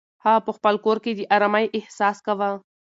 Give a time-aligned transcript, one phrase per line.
[0.25, 2.49] هغه په خپل کور کې د ارامۍ احساس کاوه.